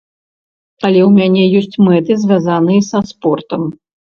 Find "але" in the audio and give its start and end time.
0.87-1.01